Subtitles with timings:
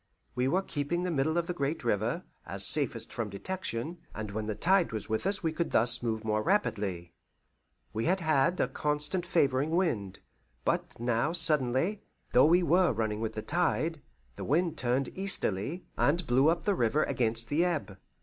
[0.33, 4.47] We were keeping the middle of the great river, as safest from detection, and when
[4.47, 7.13] the tide was with us we could thus move more rapidly.
[7.93, 10.17] We had had a constant favouring wind,
[10.65, 12.01] but now suddenly,
[12.33, 14.01] though we were running with the tide,
[14.37, 17.99] the wind turned easterly, and blew up the river against the ebb.